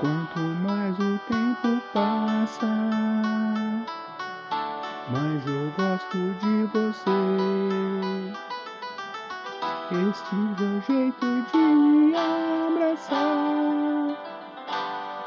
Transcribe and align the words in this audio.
Quanto 0.00 0.38
mais 0.38 0.96
o 1.00 1.18
tempo 1.26 1.82
passa, 1.92 2.66
mais 5.10 5.44
eu 5.44 5.72
gosto 5.76 6.18
de 6.38 6.64
você. 6.72 7.10
Este 9.90 10.36
é 10.36 10.62
o 10.62 10.80
jeito 10.82 11.26
de 11.50 11.58
me 11.58 12.14
abraçar, 12.14 13.18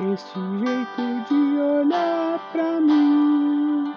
este 0.00 0.40
jeito 0.58 1.04
de 1.28 1.60
olhar 1.60 2.40
pra 2.52 2.80
mim. 2.80 3.94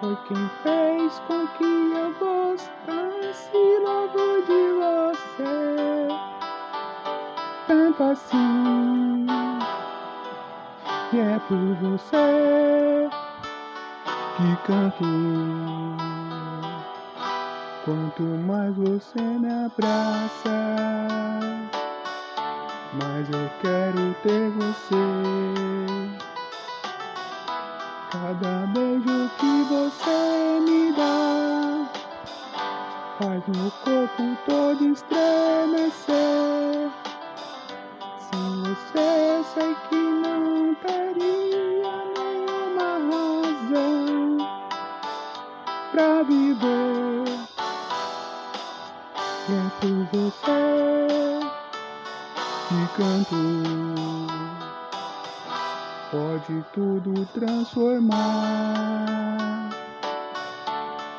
Foi 0.00 0.16
quem 0.26 0.50
fez 0.64 1.22
com 1.28 1.46
que 1.56 1.62
eu 1.62 2.12
gostasse 2.18 3.62
logo 3.84 4.42
de 4.48 4.62
você. 4.80 6.08
Tanto 7.68 8.02
assim 8.02 9.43
que 11.14 11.20
é 11.20 11.38
por 11.46 11.74
você 11.80 13.08
que 14.36 14.66
canto. 14.66 15.04
Quanto 17.84 18.22
mais 18.22 18.74
você 18.76 19.20
me 19.20 19.48
abraça, 19.48 20.50
mais 23.00 23.28
eu 23.30 23.48
quero 23.60 24.14
ter 24.24 24.50
você. 24.50 25.04
Cada 28.10 28.66
beijo 28.72 29.30
que 29.38 29.62
você 29.68 30.60
me 30.66 30.92
dá 30.94 31.86
faz 33.20 33.42
meu 33.56 33.70
corpo 33.84 34.36
todo 34.46 34.84
estremecer. 34.92 36.90
Sem 38.18 38.62
você 38.62 39.44
sei 39.54 39.74
Pode 56.10 56.64
tudo 56.72 57.24
transformar, 57.26 58.18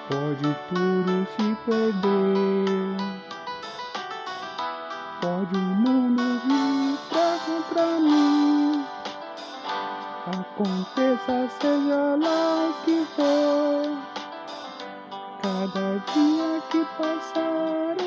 pode 0.10 0.56
tudo 0.68 1.26
se 1.32 1.56
perder, 1.66 2.98
pode 5.22 5.56
o 5.56 5.58
mundo 5.58 6.22
vir 6.46 6.98
pra 7.08 7.40
contra 7.46 8.00
mim. 8.02 8.84
Aconteça, 10.28 11.50
seja 11.62 12.18
lá 12.22 12.72
o 12.72 12.74
que 12.84 13.06
for, 13.16 13.88
cada 15.42 15.88
dia 16.12 16.62
que 16.72 16.84
passar 16.98 18.05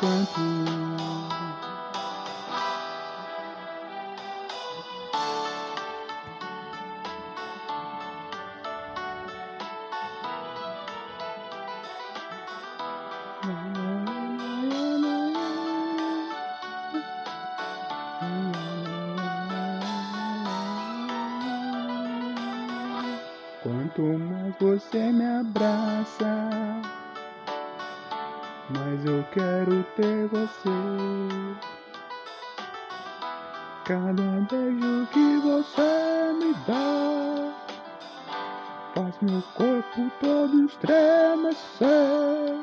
canto. 0.00 0.40
Quanto 23.62 24.02
mais 24.02 24.54
você 24.60 25.12
me 25.12 25.24
abraça, 25.24 26.85
mais 28.70 29.04
eu 29.04 29.24
quero 29.32 29.84
ter 29.94 30.26
você. 30.28 30.70
Cada 33.84 34.22
beijo 34.50 35.06
que 35.12 35.36
você 35.38 36.32
me 36.40 36.52
dá 36.66 37.52
faz 38.94 39.14
meu 39.20 39.42
corpo 39.54 40.10
todo 40.20 40.64
estremecer. 40.64 42.58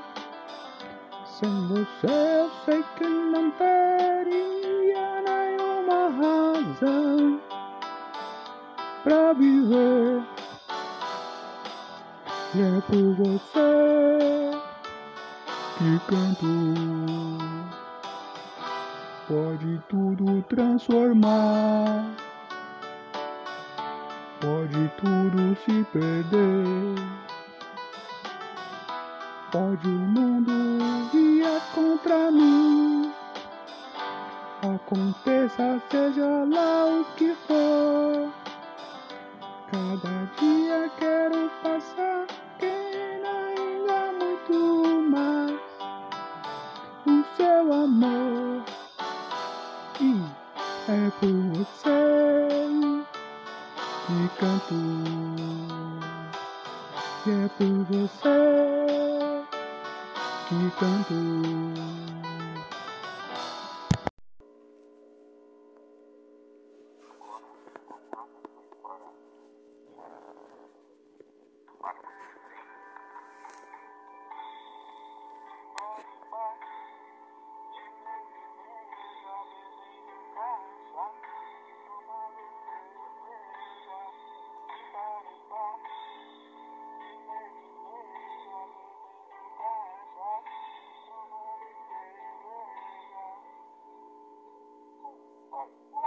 Sem 1.25 1.67
você 1.67 2.07
eu 2.07 2.51
sei 2.65 2.83
que 2.97 3.07
não 3.07 3.49
teria 3.51 5.21
nenhuma 5.21 6.09
razão 6.09 7.39
pra 9.03 9.33
viver. 9.33 10.23
E 12.55 12.61
é 12.61 12.81
por 12.81 13.15
você 13.15 14.62
que 15.77 15.99
canto. 16.07 16.45
Pode 19.27 19.81
tudo 19.89 20.41
transformar, 20.43 22.05
pode 24.41 24.91
tudo 24.97 25.55
se 25.65 25.83
perder. 25.91 27.23
Pode 29.51 29.87
o 29.87 29.91
mundo 29.91 30.51
vir 31.11 31.61
contra 31.73 32.31
mim. 32.31 33.11
Aconteça, 34.75 35.81
seja 35.89 36.45
lá 36.45 36.85
o 36.85 37.05
que 37.15 37.35
for. 37.47 38.31
Cada 39.71 40.29
dia 40.39 40.89
quero 40.97 41.49
passar, 41.61 42.25
amor. 47.93 48.63
E 50.01 50.11
é 50.89 51.11
por 51.19 51.35
você 51.53 51.99
que 54.07 54.17
canto. 54.39 54.75
E 57.25 57.29
é 57.29 57.47
por 57.57 57.75
você 57.89 58.37
que 60.49 60.71
canto. 60.79 62.22
home. 95.63 96.02